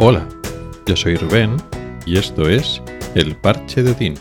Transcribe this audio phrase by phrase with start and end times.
[0.00, 0.28] Hola,
[0.86, 1.56] yo soy Rubén
[2.06, 2.80] y esto es
[3.16, 4.14] El Parche de Odín,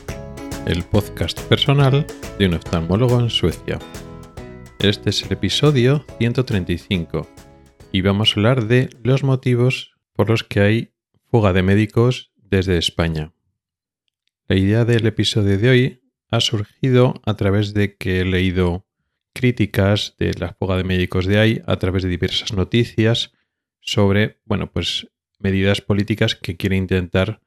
[0.66, 2.04] el podcast personal
[2.40, 3.78] de un oftalmólogo en Suecia.
[4.80, 7.28] Este es el episodio 135
[7.92, 10.94] y vamos a hablar de los motivos por los que hay
[11.30, 13.34] fuga de médicos desde España.
[14.48, 18.88] La idea del episodio de hoy ha surgido a través de que he leído
[19.32, 23.32] críticas de la fuga de médicos de ahí a través de diversas noticias
[23.80, 25.08] sobre, bueno, pues
[25.40, 27.42] medidas políticas que quiere intentar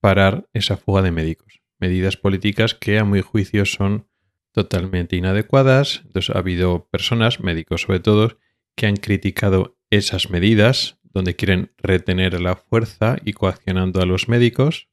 [0.00, 1.60] parar esa fuga de médicos.
[1.78, 4.08] Medidas políticas que a mi juicio son
[4.52, 6.02] totalmente inadecuadas.
[6.06, 8.38] Entonces ha habido personas, médicos sobre todo,
[8.74, 14.88] que han criticado esas medidas donde quieren retener la fuerza y coaccionando a los médicos.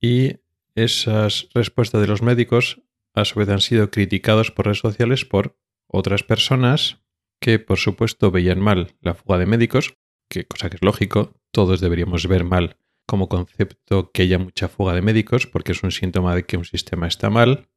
[0.00, 0.36] Y
[0.74, 2.82] esas respuestas de los médicos
[3.14, 7.00] a su vez han sido criticados por redes sociales por otras personas
[7.40, 9.96] que por supuesto veían mal la fuga de médicos,
[10.28, 14.94] que cosa que es lógico, todos deberíamos ver mal como concepto que haya mucha fuga
[14.94, 17.68] de médicos, porque es un síntoma de que un sistema está mal,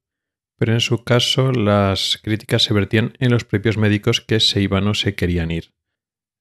[0.57, 4.87] pero en su caso las críticas se vertían en los propios médicos que se iban
[4.87, 5.73] o se querían ir.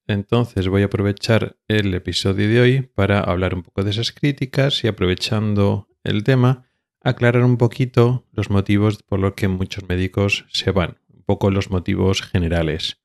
[0.07, 4.83] Entonces voy a aprovechar el episodio de hoy para hablar un poco de esas críticas
[4.83, 6.69] y aprovechando el tema,
[7.01, 11.69] aclarar un poquito los motivos por los que muchos médicos se van, un poco los
[11.69, 13.01] motivos generales.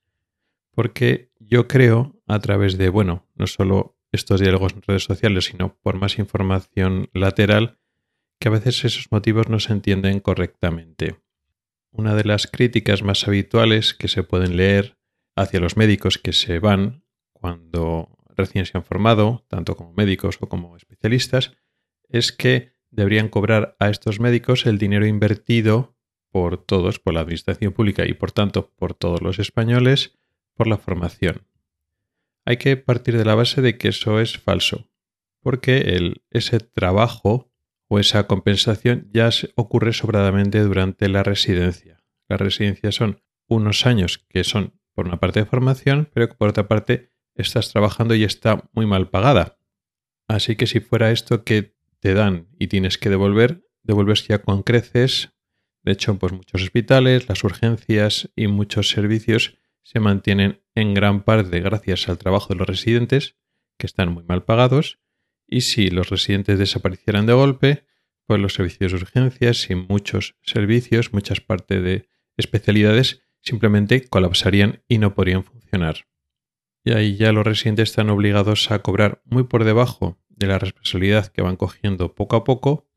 [0.73, 5.75] Porque yo creo, a través de, bueno, no solo estos diálogos en redes sociales, sino
[5.81, 7.79] por más información lateral,
[8.39, 11.17] que a veces esos motivos no se entienden correctamente.
[11.91, 14.97] Una de las críticas más habituales que se pueden leer
[15.35, 20.49] hacia los médicos que se van cuando recién se han formado, tanto como médicos o
[20.49, 21.55] como especialistas,
[22.09, 25.95] es que deberían cobrar a estos médicos el dinero invertido
[26.29, 30.17] por todos, por la administración pública y por tanto por todos los españoles,
[30.55, 31.45] por la formación
[32.45, 34.89] hay que partir de la base de que eso es falso,
[35.41, 37.51] porque ese trabajo
[37.87, 42.03] o esa compensación ya ocurre sobradamente durante la residencia.
[42.27, 46.49] La residencia son unos años que son por una parte de formación, pero que por
[46.49, 49.57] otra parte estás trabajando y está muy mal pagada.
[50.27, 54.63] Así que si fuera esto que te dan y tienes que devolver, devuelves ya con
[54.63, 55.33] creces.
[55.83, 61.59] De hecho, pues muchos hospitales, las urgencias y muchos servicios se mantienen en gran parte
[61.59, 63.35] gracias al trabajo de los residentes,
[63.77, 64.99] que están muy mal pagados,
[65.47, 67.85] y si los residentes desaparecieran de golpe,
[68.25, 72.07] pues los servicios de urgencias y muchos servicios, muchas partes de
[72.37, 76.07] especialidades, simplemente colapsarían y no podrían funcionar.
[76.83, 81.27] Y ahí ya los residentes están obligados a cobrar muy por debajo de la responsabilidad
[81.27, 82.87] que van cogiendo poco a poco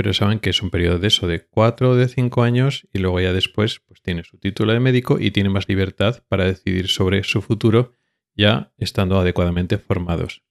[0.00, 3.00] pero saben que es un periodo de eso, de cuatro o de cinco años, y
[3.00, 6.88] luego ya después pues tiene su título de médico y tiene más libertad para decidir
[6.88, 7.92] sobre su futuro
[8.34, 10.42] ya estando adecuadamente formados.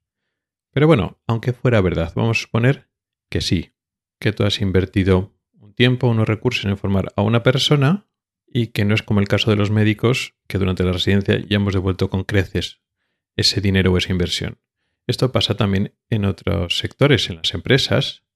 [0.70, 2.90] Pero bueno, aunque fuera verdad, vamos a suponer
[3.28, 3.72] que sí,
[4.20, 8.06] que tú has invertido un tiempo, unos recursos en formar a una persona
[8.46, 11.56] y que no es como el caso de los médicos, que durante la residencia ya
[11.56, 12.82] hemos devuelto con creces
[13.36, 14.60] ese dinero o esa inversión.
[15.08, 18.29] Esto pasa también en otros sectores, en las empresas,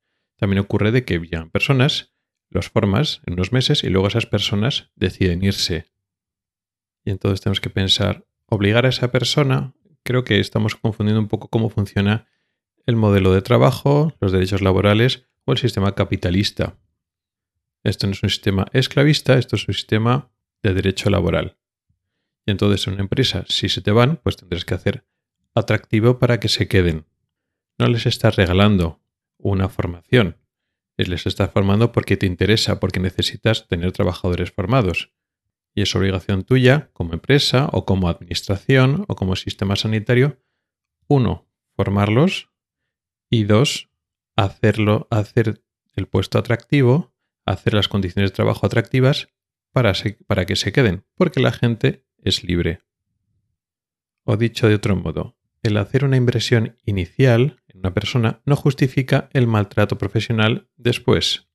[0.44, 2.14] también ocurre de que llegan personas,
[2.50, 5.86] los formas en unos meses y luego esas personas deciden irse.
[7.06, 11.48] Y entonces tenemos que pensar, obligar a esa persona, creo que estamos confundiendo un poco
[11.48, 12.28] cómo funciona
[12.86, 16.78] el modelo de trabajo, los derechos laborales o el sistema capitalista.
[17.82, 20.30] Esto no es un sistema esclavista, esto es un sistema
[20.62, 21.58] de derecho laboral.
[22.46, 25.08] Y entonces en una empresa, si se te van, pues tendrás que hacer
[25.56, 27.06] atractivo para que se queden.
[27.78, 29.03] No les estás regalando
[29.44, 30.38] una formación.
[30.98, 35.12] Les estás formando porque te interesa, porque necesitas tener trabajadores formados.
[35.76, 40.40] Y es obligación tuya, como empresa o como administración o como sistema sanitario,
[41.08, 42.50] uno, formarlos
[43.30, 43.90] y dos,
[44.36, 45.64] hacerlo, hacer
[45.96, 47.14] el puesto atractivo,
[47.46, 49.30] hacer las condiciones de trabajo atractivas
[49.72, 49.94] para,
[50.28, 52.82] para que se queden, porque la gente es libre.
[54.24, 59.48] O dicho de otro modo, el hacer una inversión inicial una persona no justifica el
[59.48, 61.48] maltrato profesional después.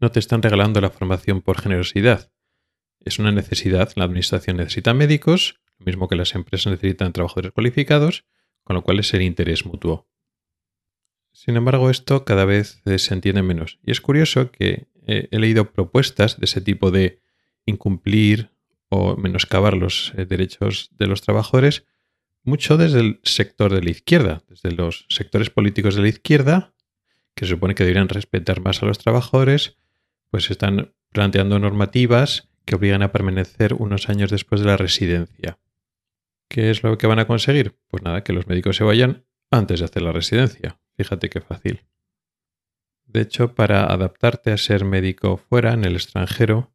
[0.00, 2.32] No te están regalando la formación por generosidad.
[3.00, 3.92] Es una necesidad.
[3.96, 8.24] La administración necesita médicos, lo mismo que las empresas necesitan trabajadores cualificados,
[8.64, 10.08] con lo cual es el interés mutuo.
[11.32, 13.78] Sin embargo, esto cada vez se entiende menos.
[13.84, 17.22] Y es curioso que he leído propuestas de ese tipo de
[17.64, 18.50] incumplir
[18.88, 21.86] o menoscabar los eh, derechos de los trabajadores
[22.48, 26.74] mucho desde el sector de la izquierda, desde los sectores políticos de la izquierda,
[27.34, 29.76] que se supone que deberían respetar más a los trabajadores,
[30.30, 35.58] pues están planteando normativas que obligan a permanecer unos años después de la residencia.
[36.48, 37.76] ¿Qué es lo que van a conseguir?
[37.88, 40.80] Pues nada, que los médicos se vayan antes de hacer la residencia.
[40.96, 41.84] Fíjate qué fácil.
[43.06, 46.72] De hecho, para adaptarte a ser médico fuera, en el extranjero,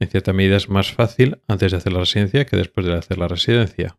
[0.00, 3.18] en cierta medida es más fácil antes de hacer la residencia que después de hacer
[3.18, 3.96] la residencia.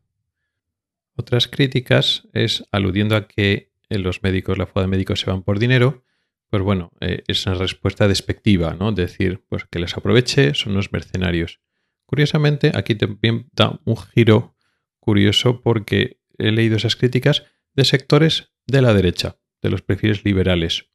[1.19, 5.59] Otras críticas es aludiendo a que los médicos, la fuga de médicos se van por
[5.59, 6.05] dinero,
[6.49, 8.93] pues bueno, eh, es una respuesta despectiva, ¿no?
[8.93, 11.59] Decir, pues que les aproveche, son unos mercenarios.
[12.05, 14.55] Curiosamente, aquí también da un giro
[15.01, 17.43] curioso porque he leído esas críticas
[17.73, 20.85] de sectores de la derecha, de los perfiles liberales,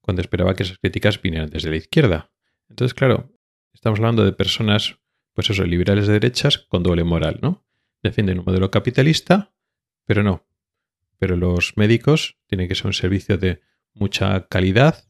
[0.00, 2.32] cuando esperaba que esas críticas vinieran desde la izquierda.
[2.68, 3.32] Entonces, claro,
[3.72, 4.96] estamos hablando de personas,
[5.34, 7.64] pues eso, liberales de derechas con doble moral, ¿no?
[8.02, 9.54] Defienden un modelo capitalista,
[10.04, 10.44] pero no.
[11.18, 13.60] Pero los médicos tienen que ser un servicio de
[13.94, 15.04] mucha calidad,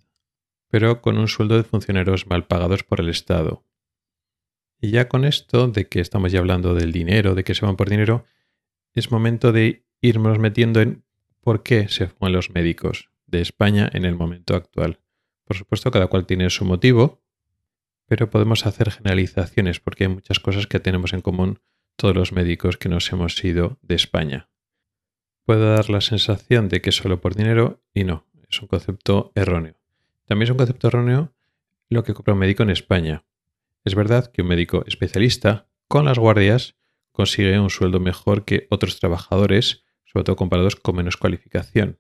[0.68, 3.64] pero con un sueldo de funcionarios mal pagados por el Estado.
[4.80, 7.76] Y ya con esto de que estamos ya hablando del dinero, de que se van
[7.76, 8.24] por dinero,
[8.94, 11.04] es momento de irnos metiendo en
[11.40, 15.00] por qué se fueron los médicos de España en el momento actual.
[15.44, 17.22] Por supuesto, cada cual tiene su motivo,
[18.06, 21.60] pero podemos hacer generalizaciones porque hay muchas cosas que tenemos en común
[21.96, 24.48] todos los médicos que nos hemos ido de España.
[25.44, 29.74] Puede dar la sensación de que solo por dinero y no, es un concepto erróneo.
[30.26, 31.32] También es un concepto erróneo
[31.88, 33.24] lo que cobra un médico en España.
[33.84, 36.76] Es verdad que un médico especialista con las guardias
[37.10, 41.98] consigue un sueldo mejor que otros trabajadores, sobre todo comparados con menos cualificación.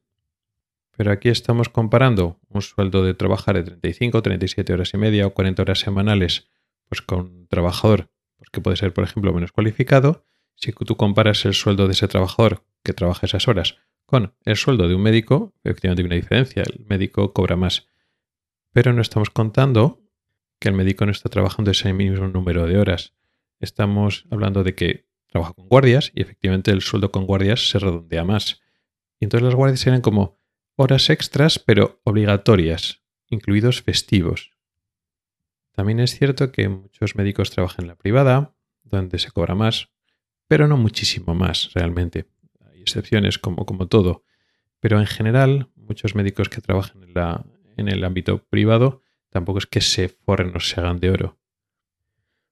[0.96, 5.34] Pero aquí estamos comparando un sueldo de trabajar de 35, 37 horas y media o
[5.34, 6.48] 40 horas semanales
[6.88, 8.10] pues con un trabajador
[8.42, 10.26] pues que puede ser, por ejemplo, menos cualificado.
[10.56, 14.88] Si tú comparas el sueldo de ese trabajador que trabaja esas horas con el sueldo
[14.88, 16.64] de un médico, efectivamente hay una diferencia.
[16.64, 17.86] El médico cobra más.
[18.72, 20.02] Pero no estamos contando
[20.58, 23.14] que el médico no está trabajando ese mismo número de horas.
[23.60, 28.24] Estamos hablando de que trabaja con guardias y efectivamente el sueldo con guardias se redondea
[28.24, 28.60] más.
[29.20, 30.40] Y entonces las guardias serían como
[30.74, 34.51] horas extras, pero obligatorias, incluidos festivos.
[35.72, 38.54] También es cierto que muchos médicos trabajan en la privada,
[38.84, 39.88] donde se cobra más,
[40.46, 42.26] pero no muchísimo más realmente
[42.74, 44.24] excepciones como, como todo,
[44.80, 47.44] pero en general muchos médicos que trabajan en, la,
[47.76, 51.38] en el ámbito privado tampoco es que se forren o se hagan de oro.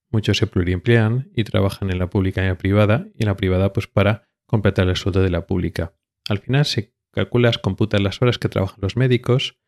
[0.08, 3.36] Muchos se pluriemplean y trabajan en la pública y en la privada, y en la
[3.36, 5.92] privada pues para completar el sueldo de la pública.
[6.28, 9.58] Al final se calcula, computan las horas que trabajan los médicos,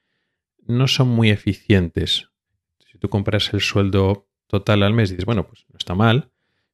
[0.66, 2.31] no son muy eficientes.
[2.92, 6.30] Si tú compras el sueldo total al mes dices, bueno, pues no está mal,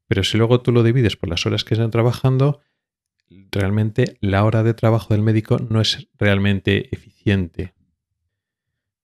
[0.09, 2.61] pero si luego tú lo divides por las horas que están trabajando,
[3.53, 7.73] realmente la hora de trabajo del médico no es realmente eficiente.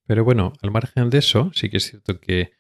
[0.07, 2.53] Pero bueno, al margen de eso, sí que es cierto que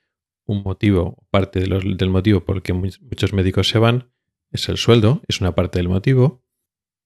[0.46, 4.08] un motivo, parte del motivo por el que muchos médicos se van,
[4.52, 6.44] es el sueldo, es una parte del motivo,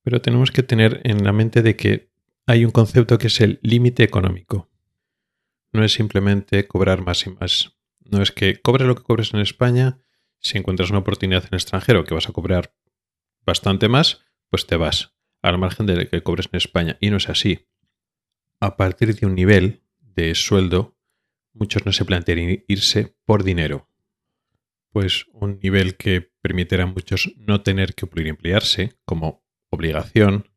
[0.03, 2.11] pero tenemos que tener en la mente de que
[2.47, 4.69] hay un concepto que es el límite económico.
[5.73, 7.77] No es simplemente cobrar más y más.
[8.01, 9.99] No es que cobres lo que cobres en España,
[10.41, 12.75] si encuentras una oportunidad en extranjero que vas a cobrar
[13.45, 16.97] bastante más, pues te vas, al margen de que cobres en España.
[17.01, 17.67] Y no es así.
[18.61, 20.97] A partir de un nivel de sueldo,
[21.53, 23.89] muchos no se plantean irse por dinero.
[24.91, 30.49] Pues un nivel que permitirá a muchos no tener que emplearse como obligación,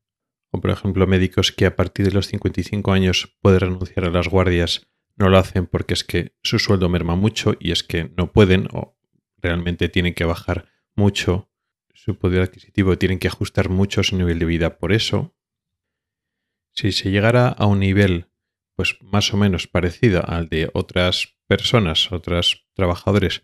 [0.52, 4.28] o por ejemplo médicos que a partir de los 55 años pueden renunciar a las
[4.28, 8.32] guardias, no lo hacen porque es que su sueldo merma mucho y es que no
[8.32, 8.98] pueden o
[9.38, 11.50] realmente tienen que bajar mucho
[11.94, 15.36] su poder adquisitivo, tienen que ajustar mucho su nivel de vida por eso.
[16.72, 18.28] Si se llegara a un nivel
[18.76, 23.44] pues más o menos parecido al de otras personas, otros trabajadores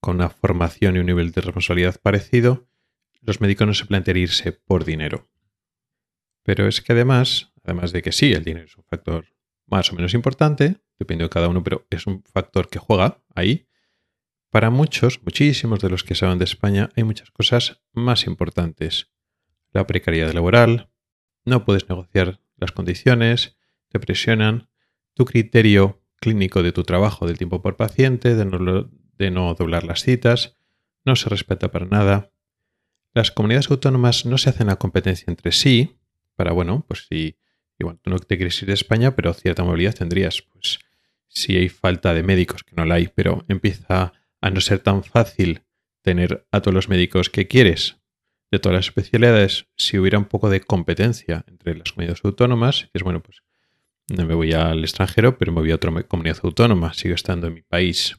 [0.00, 2.68] con una formación y un nivel de responsabilidad parecido,
[3.22, 5.28] los médicos no se plantearían irse por dinero.
[6.44, 9.35] Pero es que además, además de que sí, el dinero es un factor
[9.66, 13.66] más o menos importante, depende de cada uno, pero es un factor que juega ahí,
[14.50, 19.10] para muchos, muchísimos de los que saben de España, hay muchas cosas más importantes.
[19.72, 20.88] La precariedad laboral,
[21.44, 23.58] no puedes negociar las condiciones,
[23.88, 24.70] te presionan,
[25.14, 29.84] tu criterio clínico de tu trabajo del tiempo por paciente, de no, de no doblar
[29.84, 30.56] las citas,
[31.04, 32.30] no se respeta para nada.
[33.12, 35.98] Las comunidades autónomas no se hacen la competencia entre sí,
[36.34, 37.36] para, bueno, pues si
[37.78, 40.78] igual tú no te quieres ir de España, pero cierta movilidad tendrías, pues
[41.28, 45.04] si hay falta de médicos, que no la hay, pero empieza a no ser tan
[45.04, 45.62] fácil
[46.02, 47.98] tener a todos los médicos que quieres
[48.50, 53.02] de todas las especialidades, si hubiera un poco de competencia entre las comunidades autónomas, es
[53.02, 53.42] bueno, pues
[54.08, 57.54] no me voy al extranjero, pero me voy a otra comunidad autónoma, sigo estando en
[57.54, 58.16] mi país,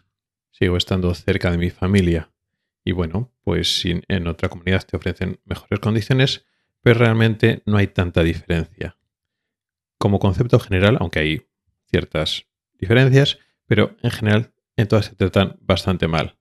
[0.51, 2.31] sigo estando cerca de mi familia.
[2.83, 6.45] Y bueno, pues si en otra comunidad te ofrecen mejores condiciones,
[6.81, 8.97] pero realmente no hay tanta diferencia.
[9.97, 11.47] Como concepto general, aunque hay
[11.89, 16.37] ciertas diferencias, pero en general en todas se tratan bastante mal.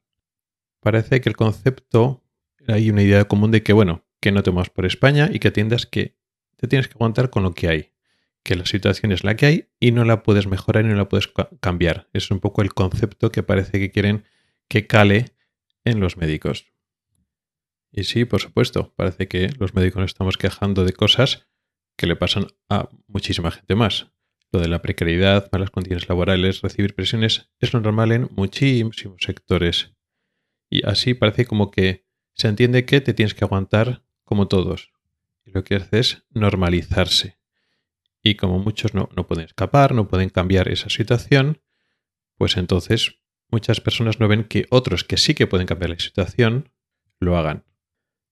[0.81, 2.25] Parece que el concepto,
[2.69, 5.49] hay una idea común de que, bueno, que no te muevas por España y que
[5.49, 6.17] atiendas que
[6.57, 7.93] te tienes que aguantar con lo que hay,
[8.43, 11.09] que la situación es la que hay y no la puedes mejorar y no la
[11.09, 11.29] puedes
[11.61, 12.09] cambiar.
[12.13, 14.25] Es un poco el concepto que parece que quieren
[14.69, 15.35] que cale
[15.85, 16.67] en los médicos.
[17.91, 21.47] Y sí, por supuesto, parece que los médicos nos estamos quejando de cosas
[21.97, 24.13] que le pasan a muchísima gente más.
[24.53, 29.95] Lo de la precariedad, malas condiciones laborales, recibir presiones es lo normal en muchísimos sectores.
[30.71, 34.93] Y así parece como que se entiende que te tienes que aguantar como todos.
[35.45, 37.39] Y lo que hace es normalizarse.
[38.23, 41.63] Y como muchos no, no pueden escapar, no pueden cambiar esa situación,
[42.37, 46.71] pues entonces muchas personas no ven que otros que sí que pueden cambiar la situación
[47.21, 47.65] lo hagan.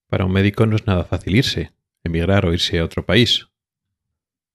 [0.08, 3.48] Para un médico no es nada fácil irse, emigrar o irse a otro país.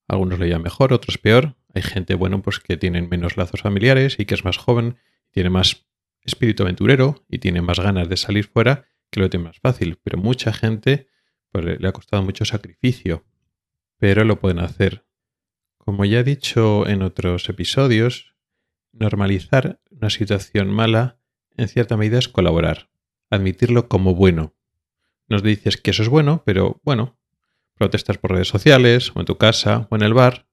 [0.10, 1.56] Algunos lo llaman mejor, otros peor.
[1.74, 4.98] Hay gente, bueno, pues que tienen menos lazos familiares y que es más joven,
[5.30, 5.88] tiene más
[6.24, 10.00] espíritu aventurero y tiene más ganas de salir fuera que lo tiene más fácil.
[10.04, 11.08] Pero mucha gente
[11.52, 13.24] pues, le ha costado mucho sacrificio,
[14.00, 15.06] pero lo pueden hacer.
[15.78, 18.36] Como ya he dicho en otros episodios,
[18.92, 21.20] normalizar una situación mala
[21.56, 22.90] en cierta medida es colaborar,
[23.30, 24.56] admitirlo como bueno.
[25.28, 27.19] Nos dices que eso es bueno, pero bueno,
[27.80, 30.46] protestas por redes sociales, o en tu casa, o en el bar,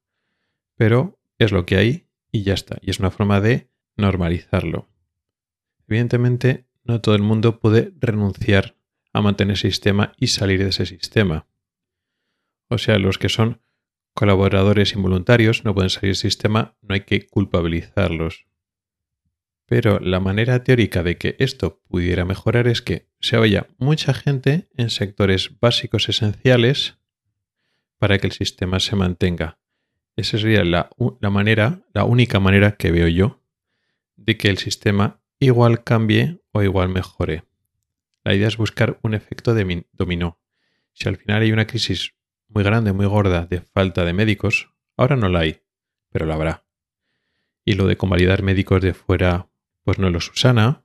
[0.77, 2.79] pero es lo que hay y ya está.
[2.81, 4.89] Y es una forma de normalizarlo.
[5.89, 8.77] Evidentemente, no todo el mundo puede renunciar
[9.13, 11.47] a mantener ese sistema y salir de ese sistema.
[12.69, 13.61] O sea, los que son
[14.15, 18.47] colaboradores involuntarios no pueden salir del sistema, no hay que culpabilizarlos.
[19.67, 24.69] Pero la manera teórica de que esto pudiera mejorar es que se vaya mucha gente
[24.77, 26.99] en sectores básicos esenciales
[27.99, 29.59] para que el sistema se mantenga.
[30.17, 30.91] Esa sería la,
[31.31, 33.43] manera, la única manera que veo yo
[34.17, 37.45] de que el sistema igual cambie o igual mejore.
[38.25, 40.41] La idea es buscar un efecto de dominó.
[40.93, 42.15] Si al final hay una crisis
[42.49, 45.61] muy grande, muy gorda de falta de médicos, ahora no la hay,
[46.11, 46.65] pero la habrá.
[47.65, 49.49] Y lo de convalidar médicos de fuera,
[49.83, 50.83] pues no lo susana.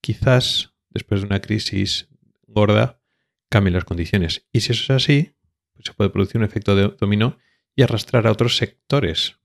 [0.00, 2.08] Quizás después de una crisis
[2.46, 3.00] gorda
[3.48, 4.46] cambien las condiciones.
[4.52, 5.34] Y si eso es así,
[5.82, 7.38] se puede producir un efecto de dominó
[7.74, 9.36] y arrastrar a otros sectores.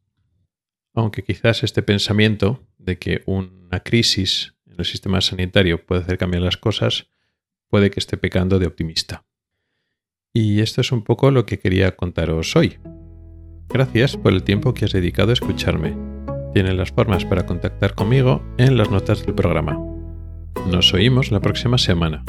[0.93, 6.43] Aunque quizás este pensamiento de que una crisis en el sistema sanitario puede hacer cambiar
[6.43, 7.07] las cosas,
[7.67, 9.25] puede que esté pecando de optimista.
[10.33, 12.79] Y esto es un poco lo que quería contaros hoy.
[13.69, 15.95] Gracias por el tiempo que has dedicado a escucharme.
[16.53, 19.77] Tienen las formas para contactar conmigo en las notas del programa.
[20.67, 22.23] Nos oímos la próxima semana.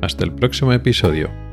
[0.00, 1.47] Hasta el próximo episodio.